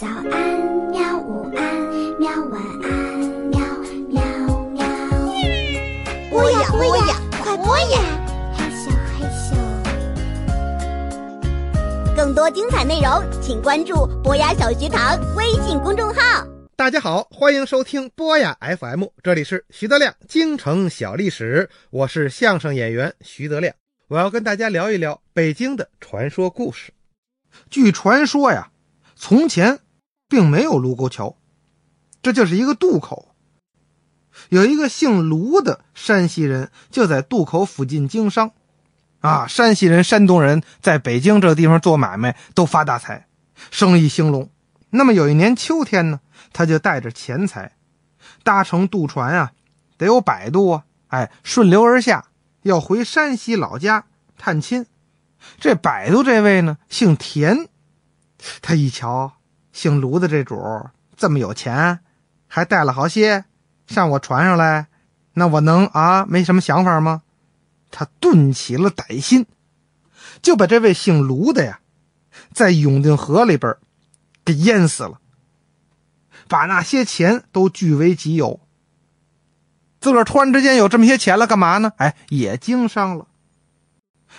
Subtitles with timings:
[0.00, 0.22] 早安，
[0.92, 1.18] 喵！
[1.18, 1.74] 午安，
[2.20, 2.30] 喵！
[2.52, 3.18] 晚安，
[3.50, 3.58] 喵
[4.08, 4.22] 喵
[4.70, 4.86] 喵。
[6.30, 7.98] 播呀播呀，快播呀！
[8.54, 9.56] 害羞害羞。
[12.14, 13.10] 更多精彩内容，
[13.42, 16.46] 请关注博雅小学堂微信公众号。
[16.76, 23.74] 大家好，欢迎收听波雅 FM，这里是徐德亮京城小历史，我是相声演员徐德亮，
[24.06, 26.92] 我要跟大家聊一聊北京的传说故事。
[27.68, 28.70] 据传说呀，
[29.16, 29.80] 从前
[30.28, 31.36] 并没有卢沟桥，
[32.22, 33.34] 这就是一个渡口。
[34.50, 38.52] 有一个姓卢的山西人就在渡口附近经商，
[39.20, 43.26] 啊，山西人、山东人在北京这个地方做买卖都发大财，
[43.70, 44.48] 生意兴隆。
[44.90, 46.20] 那么有一年秋天呢，
[46.52, 47.76] 他就带着钱财，
[48.44, 49.52] 搭乘渡船啊，
[49.96, 52.26] 得有百渡啊，哎，顺流而下，
[52.62, 54.86] 要回山西老家探亲。
[55.58, 57.68] 这摆渡这位呢，姓田，
[58.62, 59.32] 他一瞧
[59.78, 60.60] 姓卢的这主
[61.16, 62.00] 这么有钱，
[62.48, 63.44] 还带了好些，
[63.86, 64.88] 上我船上来，
[65.34, 67.22] 那我能啊没什么想法吗？
[67.92, 69.46] 他顿起了歹心，
[70.42, 71.78] 就把这位姓卢的呀，
[72.52, 73.76] 在永定河里边
[74.44, 75.20] 给淹死了，
[76.48, 78.58] 把那些钱都据为己有。
[80.00, 81.92] 自个儿突然之间有这么些钱了，干嘛呢？
[81.98, 83.28] 哎，也经商了。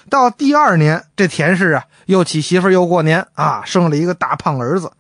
[0.10, 4.92] 到第二年，这田氏啊又娶媳妇又过年啊，生了一个大胖儿子。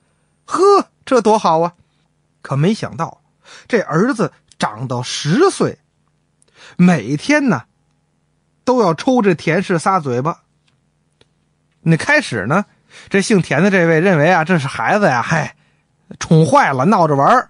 [0.50, 1.73] 呵，这多好啊！
[2.42, 3.22] 可没想到，
[3.67, 5.78] 这儿子长到十岁，
[6.75, 7.66] 每天呢
[8.64, 10.39] 都要抽这田氏仨嘴巴。
[11.81, 12.66] 那开始呢，
[13.09, 15.56] 这姓田的这位认为啊，这是孩子呀，嗨，
[16.19, 17.50] 宠坏了，闹着玩。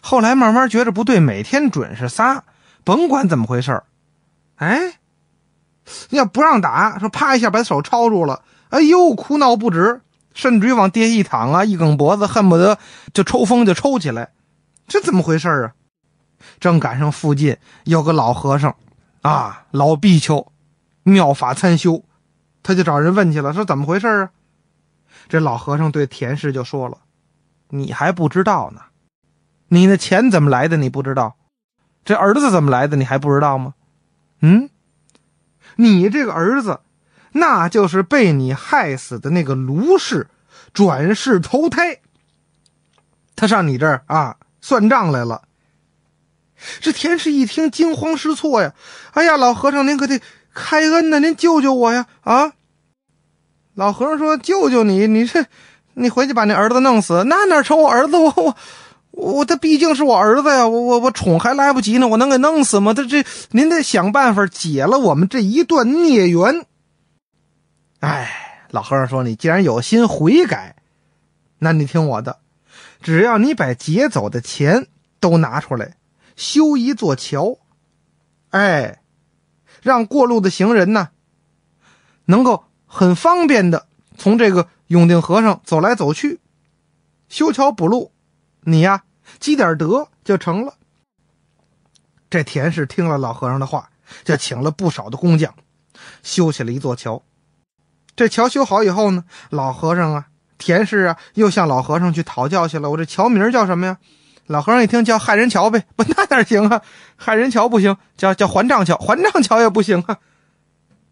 [0.00, 2.42] 后来慢慢觉着不对，每天准是仨，
[2.82, 3.84] 甭管怎么回事，
[4.56, 4.98] 哎。
[6.10, 10.00] 要不让打，说啪一下把手抄住了，哎呦，哭闹不止，
[10.34, 12.78] 甚至于往地下一躺啊，一梗脖子，恨不得
[13.12, 14.30] 就抽风就抽起来，
[14.86, 15.72] 这怎么回事啊？
[16.58, 18.74] 正赶上附近有个老和尚，
[19.20, 20.50] 啊，老比丘，
[21.02, 22.04] 妙法参修，
[22.62, 24.30] 他就找人问去了，说怎么回事啊？
[25.28, 26.98] 这老和尚对田氏就说了
[27.70, 28.80] ：“你还不知道呢，
[29.68, 30.76] 你那钱怎么来的？
[30.76, 31.36] 你不知道，
[32.04, 32.96] 这儿子怎么来的？
[32.96, 33.74] 你还不知道吗？
[34.40, 34.68] 嗯？”
[35.76, 36.80] 你这个儿子，
[37.32, 40.28] 那就是被你害死的那个卢氏，
[40.72, 41.98] 转世投胎。
[43.34, 45.42] 他上你这儿啊算账来了。
[46.80, 48.72] 这田氏一听惊慌失措呀！
[49.12, 50.20] 哎呀，老和尚您可得
[50.54, 52.06] 开恩呐，您救救我呀！
[52.20, 52.52] 啊！
[53.74, 55.46] 老和尚说：“救救你，你这，
[55.94, 57.24] 你回去把那儿子弄死。
[57.26, 58.16] 那哪成我儿子？
[58.16, 58.56] 我我。”
[59.12, 62.94] 我他毕竟是我儿子呀，我我我宠还来不及呢，我能给弄死吗？
[62.94, 66.64] 他这您得想办法解了我们这一段孽缘。
[68.02, 70.74] 哎，老和尚说，你既然有心悔改，
[71.60, 72.40] 那你听我的，
[73.00, 74.88] 只要你把劫走的钱
[75.20, 75.96] 都拿出来，
[76.34, 77.58] 修一座桥，
[78.50, 79.02] 哎，
[79.82, 81.10] 让过路的行人呢，
[82.24, 83.86] 能够很方便的
[84.18, 86.40] 从这个永定河上走来走去，
[87.28, 88.10] 修桥补路。
[88.62, 89.04] 你呀，
[89.38, 90.74] 积点德就成了。
[92.28, 93.90] 这田氏听了老和尚的话，
[94.24, 95.54] 就请了不少的工匠，
[96.24, 97.22] 修起了一座桥。
[98.14, 100.26] 这桥修好以后呢，老和尚啊，
[100.58, 102.90] 田氏啊，又向老和尚去讨教去了。
[102.90, 103.98] 我这桥名叫什么呀？
[104.46, 105.84] 老和尚一听，叫害人桥呗。
[105.96, 106.82] 不，那哪行啊？
[107.16, 108.96] 害人桥不行，叫叫还账桥。
[108.98, 110.18] 还账桥也不行啊。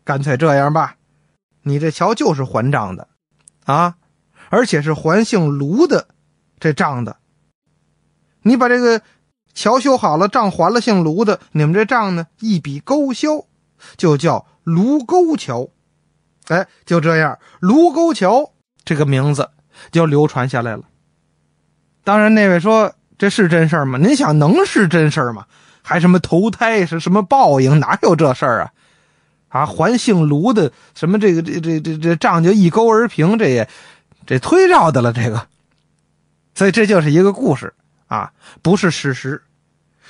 [0.04, 0.96] 干脆这样吧，
[1.62, 3.08] 你这桥就是还账的，
[3.64, 3.94] 啊，
[4.48, 6.08] 而且是还姓卢的
[6.58, 7.16] 这账的。
[8.42, 9.00] 你把这个
[9.54, 13.44] 桥修好了，账还了姓卢的，你们这账呢一笔勾销，
[13.96, 15.68] 就叫卢沟桥。
[16.50, 18.52] 哎，就这样，卢沟桥
[18.84, 19.50] 这个名字
[19.92, 20.82] 就流传下来了。
[22.02, 23.98] 当然，那位说这是真事儿吗？
[23.98, 25.46] 您想能是真事儿吗？
[25.82, 27.78] 还什么投胎是什么报应？
[27.78, 28.72] 哪有这事儿啊？
[29.48, 33.68] 啊，还姓卢的什么这个这这这这账就一勾而平，这也
[34.26, 35.12] 这忒绕的了。
[35.12, 35.46] 这个，
[36.54, 37.72] 所以这就是一个故事。
[38.08, 39.40] 啊，不是史实，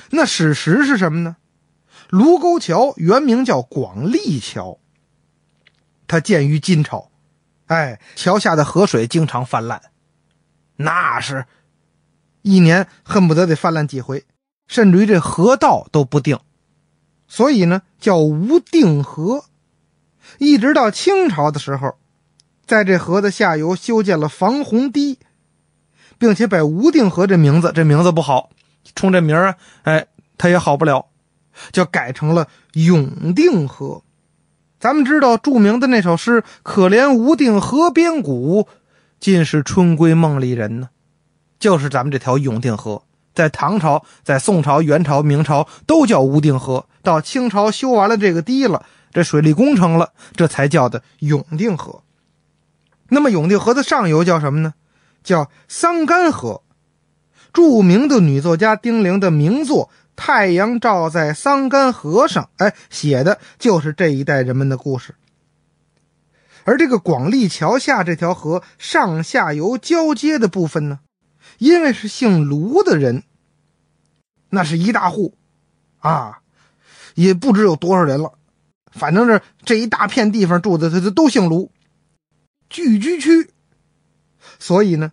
[0.08, 1.36] 那史实是什么呢？
[2.08, 4.78] 卢沟桥原名叫广利桥，
[6.10, 7.08] 它建于金朝，
[7.66, 9.80] 哎，桥下的河水经常泛滥，
[10.74, 11.46] 那是
[12.42, 14.24] 一年恨不得得泛滥几回，
[14.66, 16.40] 甚至于这河道都不定，
[17.28, 19.44] 所以呢叫无定河。
[20.38, 21.96] 一直到清朝的时候，
[22.66, 25.20] 在这河的下游修建了防洪堤。
[26.18, 28.50] 并且把无定河这名字，这名字不好，
[28.94, 31.06] 冲这名儿啊，哎，他也好不了，
[31.72, 34.02] 就改成了永定河。
[34.80, 38.66] 咱们知道著名的那首诗：“可怜无定河边骨，
[39.20, 40.88] 尽是春闺梦里人呢。
[41.58, 43.02] 就是咱们这条永定河，
[43.34, 52.02] 在唐朝、在宋朝、元朝、明朝都叫无定河，到清朝修完了这个堤了，这水利工程了，这才叫的永定河。
[53.10, 54.72] 那么永定河的上游叫什么呢？
[55.22, 56.62] 叫桑干河。
[57.52, 59.86] 著名的女作家丁玲的名作
[60.22, 65.14] 《太阳照在桑干河上》，哎，写的就是这一代人们的故事。
[66.64, 71.00] 而这个广利桥下这条河上下游交接的部分呢，
[71.56, 73.22] 因为是姓卢的人，
[74.50, 75.38] 那是一大户，
[76.00, 76.40] 啊，
[77.14, 78.34] 也不知有多少人了，
[78.92, 81.72] 反正是这一大片地方住的，他都姓卢，
[82.68, 83.50] 聚居区。
[84.58, 85.12] 所以呢，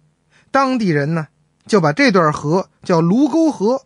[0.52, 1.28] 当地人呢。
[1.66, 3.84] 就把这段河叫卢沟河，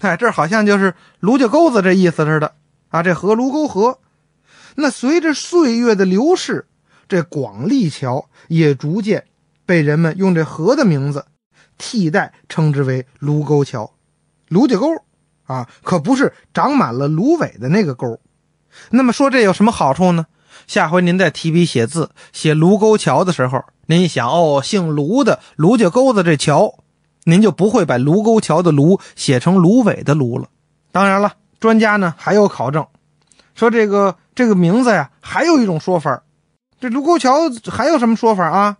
[0.00, 2.54] 哎，这好像就是卢家沟子这意思似的
[2.88, 3.02] 啊。
[3.02, 3.98] 这河卢沟河，
[4.76, 6.66] 那随着岁月的流逝，
[7.08, 9.26] 这广利桥也逐渐
[9.64, 11.26] 被人们用这河的名字
[11.78, 13.92] 替代，称之为卢沟桥。
[14.48, 14.88] 卢家沟
[15.44, 18.18] 啊，可不是长满了芦苇的那个沟。
[18.90, 20.26] 那么说这有什么好处呢？
[20.66, 23.64] 下回您再提笔写字写卢沟桥的时候。
[23.86, 26.76] 您一想哦，姓卢的卢家沟子这桥，
[27.24, 30.48] 您就不会把卢沟桥的卢写成芦苇的芦了。
[30.92, 32.86] 当然了，专家呢还有考证，
[33.54, 36.22] 说这个这个名字呀，还有一种说法。
[36.80, 38.78] 这卢沟桥还有什么说法啊？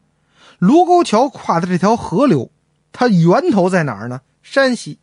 [0.59, 2.51] 卢沟桥跨的这条河流，
[2.93, 4.23] 它源头在哪儿呢？
[4.43, 4.99] 山西，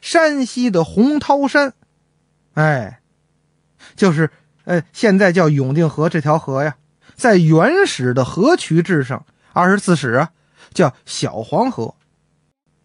[0.00, 1.74] 山西的洪涛山，
[2.54, 3.00] 哎，
[3.96, 4.30] 就是
[4.64, 6.76] 呃，现在叫永定河这条河呀，
[7.14, 9.24] 在原始的河渠制上。
[9.52, 10.30] 二十四史啊，
[10.72, 11.94] 叫小黄河，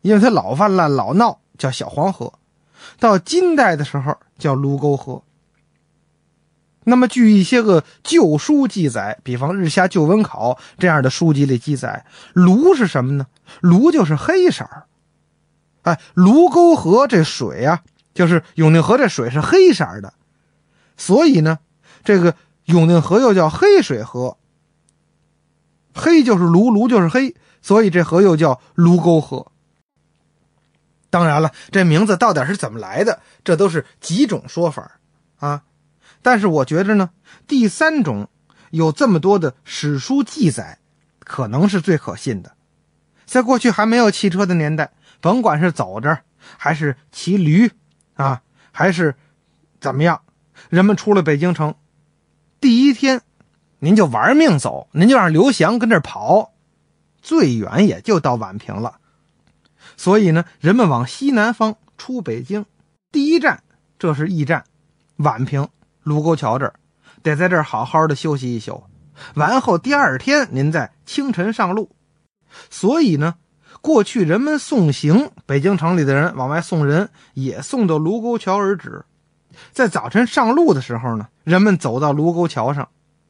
[0.05, 2.31] 因为它老泛滥、老闹，叫小黄河。
[2.99, 5.23] 到金代的时候叫卢沟河。
[6.83, 13.25] 那么，据一些个旧书记载，比方《日下旧文考》这样的书籍里记载，卢是什么呢？
[13.61, 14.85] 卢就是黑色儿。
[15.81, 17.81] 哎，卢沟河这水啊，
[18.13, 20.13] 就是永定河这水是黑色的，
[20.97, 21.57] 所以呢，
[22.03, 22.35] 这个
[22.65, 24.37] 永定河又叫黑水河。
[25.95, 29.47] 黑就是卢，卢就是黑，所以这河又叫卢沟河。
[31.15, 34.99] 当然了，这名字到底是怎么来的，这都是几种说法
[35.37, 35.63] 啊。
[36.21, 37.11] 但是我觉着呢，
[37.47, 38.27] 第三种
[38.69, 40.79] 有这么多的史书记载，
[41.19, 42.51] 可能是最可信的。
[43.25, 44.91] 在过去还没有汽车的年代，
[45.21, 46.19] 甭管是走着
[46.57, 47.71] 还是骑驴
[48.15, 48.41] 啊，
[48.73, 49.15] 还是
[49.79, 50.19] 怎么样，
[50.67, 51.75] 人们出了北京城，
[52.59, 53.21] 第一天。
[53.79, 56.51] 您就玩命走，您就让刘翔跟这跑，
[57.21, 58.97] 最远也就到宛平了。
[59.97, 62.65] 所以呢，人们往西南方出北京，
[63.11, 63.63] 第一站
[63.97, 64.63] 这是驿站，
[65.17, 65.67] 宛平
[66.03, 66.73] 卢沟桥这儿，
[67.23, 68.83] 得在这儿好好的休息一宿。
[69.35, 71.89] 完后第二天您再清晨上路。
[72.69, 73.35] 所以呢，
[73.81, 79.05] 过去人们送行，北京城里的人往外送人，也送到卢沟桥而止。
[79.71, 82.89] 在早晨上路的时候呢，人们走到卢沟桥上。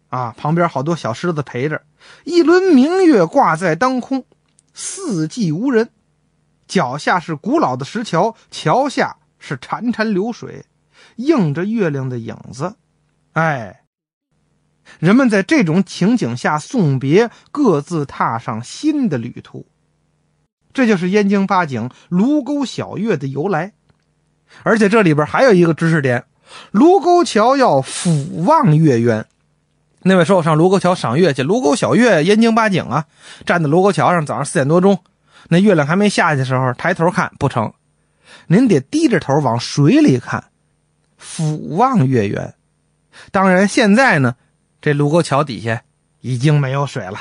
[0.10, 1.82] 啊，旁边好多小狮子陪着，
[2.24, 4.24] 一轮明月挂在当空，
[4.74, 5.90] 四季无人。
[6.68, 10.66] 脚下是古老的石桥，桥下是潺潺流水，
[11.18, 12.76] 映着月亮的影子。
[13.34, 13.84] 哎，
[15.00, 19.66] 人们在这种情景下送别，各自踏上新的旅途。
[20.74, 23.74] 这就是燕京八景卢沟晓月的由来。
[24.64, 26.26] 而且这里边还有一个知识点：
[26.72, 29.26] 卢沟桥要俯望月圆。
[30.08, 33.08] 那位说：“我上卢沟桥赏月去，卢沟晓月，燕京八景啊！
[33.44, 35.00] 站在卢沟桥上，早上四点多钟，
[35.50, 37.74] 那月亮还没下去的时候，抬头看不成，
[38.48, 40.46] 您得低着头往水里看，
[41.18, 42.56] 俯望月圆。
[43.32, 44.36] 当然，现在呢，
[44.82, 45.84] 这卢沟桥底下
[46.22, 47.20] 已经没有水了。”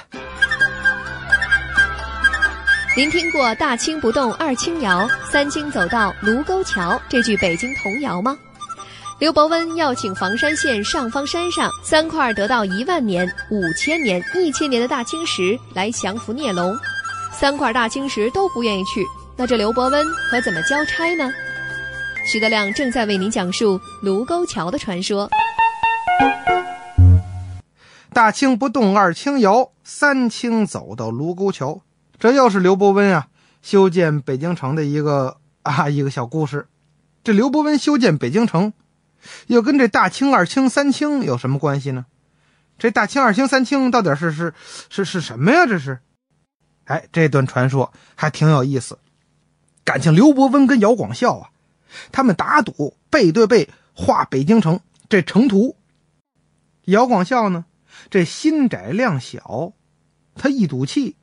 [2.97, 8.39] 您听过“大清不动二清窑，三清走到卢沟桥”这句北京童谣吗？
[9.19, 16.77] 刘伯温要请房山县上方山上三块得到一万年、五千年、一千年的大青石来降服孽龙，
[17.39, 19.05] 三块大青石都不愿意去，
[19.37, 21.31] 那这刘伯温可怎么交差呢？
[22.27, 25.29] 徐德亮正在为您讲述卢沟桥的传说。
[28.13, 31.83] 大清不动二清窑，三清走到卢沟桥，
[32.19, 33.27] 这又是刘伯温啊
[33.61, 36.69] 修建北京城的一个啊一个小故事。
[37.25, 38.73] 这刘伯温修建北京城。
[39.47, 42.05] 又跟这大清、二清、三清有什么关系呢？
[42.79, 44.53] 这大清、二清、三清到底是是
[44.91, 45.65] 是是什么呀？
[45.65, 46.01] 这是，
[46.85, 48.99] 哎，这段传说还挺有意思。
[49.85, 51.51] 感情刘伯温跟姚广孝啊，
[52.13, 55.77] 他们打赌背对背画北京城这城图。
[56.85, 57.65] 姚广孝呢，
[58.11, 59.73] 这心窄量小，
[60.35, 61.17] 他一赌气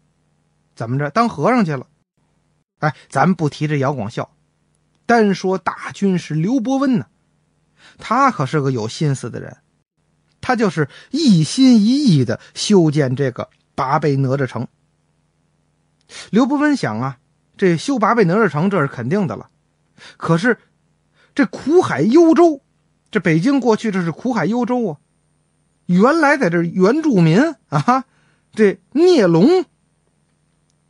[0.75, 1.88] 怎么着当和尚去了？
[2.80, 4.32] 哎，咱不提这姚广孝，
[5.06, 7.06] 单说大军师刘伯温呢，
[8.00, 9.58] 他可是个有心思的人，
[10.39, 14.68] 他就是一心一意的修建这个八倍哪吒城。
[16.30, 17.18] 刘伯温想啊，
[17.58, 19.50] 这修八倍哪吒城这是肯定的了，
[20.18, 20.58] 可是
[21.34, 22.62] 这苦海幽州，
[23.10, 24.98] 这北京过去这是苦海幽州啊，
[25.86, 28.06] 原来在这原住民啊，
[28.53, 29.65] 这聂龙。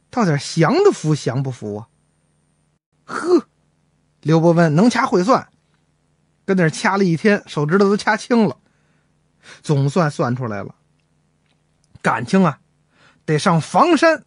[0.09, 1.87] 到底降的服降不服啊？
[3.05, 3.47] 呵，
[4.19, 5.47] 刘伯温能掐会算，
[6.43, 8.57] 跟那掐了一天，手指头都掐青了，
[9.61, 10.75] 总算算出来了。
[12.01, 12.59] 感情啊，
[13.23, 14.25] 得上房山，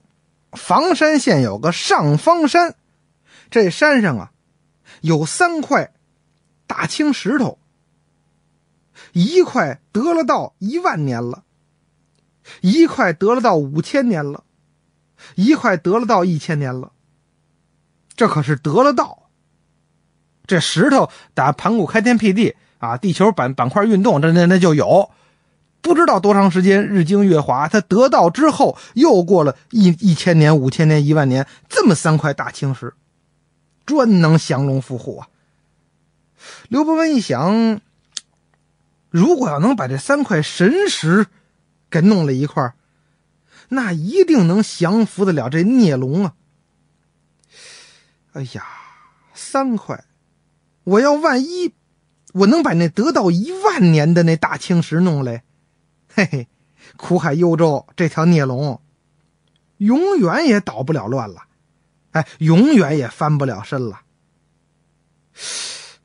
[0.54, 2.74] 房山县有个上方山，
[3.50, 4.32] 这山上啊，
[5.00, 5.92] 有三块
[6.66, 7.58] 大青石头，
[9.12, 11.44] 一块得了道一万年了，
[12.60, 14.44] 一块得了道五千年了。
[15.36, 16.92] 一块得了道一千年了，
[18.14, 19.30] 这可是得了道。
[20.46, 25.10] 这石头打盘古开天辟地啊，地球板板块运动，这那那就有，
[25.84, 32.94] 不知道多长时间，日精月华，他得道之后又过了一一千年、五千年、一万年，这么三块大青石，
[33.84, 35.28] 专能降龙伏虎啊！
[36.68, 37.82] 刘伯温一想，
[39.10, 41.26] 如果要能把这三块神石
[41.90, 42.72] 给弄了一块
[43.68, 46.32] 那一定能降服得了这孽龙啊！
[48.32, 48.64] 哎呀，
[49.34, 50.02] 三块，
[50.84, 51.74] 我要万一
[52.32, 55.43] 我能把那得到一万年的那大青石弄来，
[56.14, 56.48] 嘿嘿，
[56.96, 58.80] 苦海幽州这条孽龙
[59.78, 61.42] 永远也捣不了乱了，
[62.12, 64.02] 哎，永远也翻不了身了。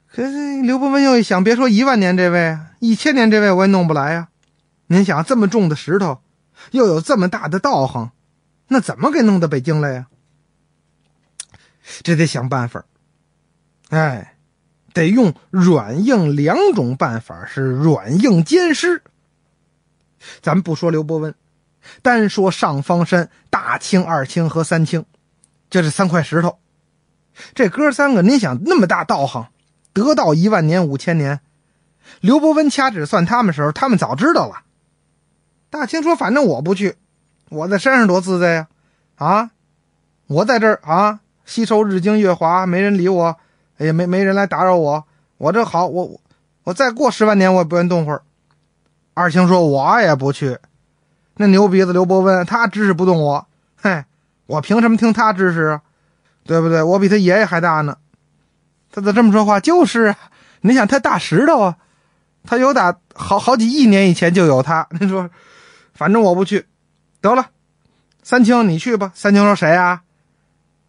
[0.07, 4.29] 可是刘伯温又一想，别说一万年这位，一千年这位我也弄不来呀！
[4.87, 6.21] 您想，这么重的石头。
[6.71, 8.11] 又有这么大的道行，
[8.67, 10.07] 那怎么给弄到北京来呀？
[12.01, 12.83] 这得想办法
[13.89, 14.35] 哎，
[14.91, 19.03] 得用软硬两种办法，是软硬兼施。
[20.41, 21.33] 咱不说刘伯温，
[22.01, 25.05] 单说上方山大清、二清和三清，
[25.69, 26.59] 就这三块石头，
[27.53, 29.47] 这哥三个，您想那么大道行，
[29.93, 31.39] 得道一万年、五千年，
[32.21, 34.63] 刘伯温掐指算他们时候，他们早知道了。
[35.69, 36.95] 大清说：“反正我不去，
[37.49, 38.67] 我在山上多自在呀！
[39.15, 39.51] 啊，
[40.25, 43.37] 我在这儿啊，吸收日精月华，没人理我，
[43.77, 45.05] 也没没人来打扰我，
[45.37, 46.21] 我这好，我我
[46.63, 48.23] 我再过十万年，我也不愿动会儿。”
[49.19, 50.57] 二清说：“我也不去，
[51.35, 53.45] 那牛鼻子刘伯温，他指使不动我，
[53.75, 54.05] 嘿，
[54.45, 55.81] 我凭什么听他指使啊？
[56.45, 56.81] 对不对？
[56.81, 57.97] 我比他爷爷还大呢。
[58.89, 59.59] 他咋这么说话？
[59.59, 60.17] 就是啊，
[60.61, 61.75] 你想他大石头啊，
[62.45, 65.29] 他有打好好几亿年以前就有他，您说。”
[65.93, 66.65] 反正我不去，
[67.19, 67.47] 得了，
[68.23, 69.11] 三清你去吧。
[69.13, 70.01] 三清说：“谁呀？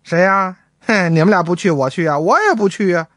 [0.05, 0.57] 谁呀？
[0.79, 3.09] 嘿，你们俩不去，我去呀，我也不去呀。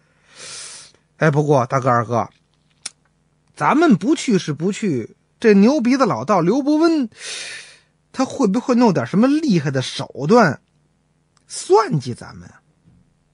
[1.18, 2.28] 哎，不过大哥二哥，
[3.56, 7.10] 咱们不去是不去，这牛鼻子老道刘伯温，
[8.12, 10.62] 他会不会弄点什么厉害的手段，
[11.48, 12.50] 算计咱们？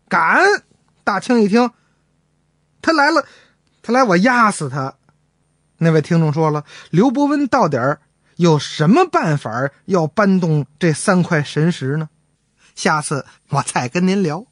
[0.08, 0.64] 敢？
[1.04, 1.72] 大清一听，
[2.82, 3.26] 他来了，
[3.82, 4.96] 他来，我压死他。
[5.78, 7.78] 那位听众说了，刘伯温到底。
[8.36, 12.08] 有什么办法要搬动这三块神石呢？
[12.74, 14.46] 下次我再跟您聊。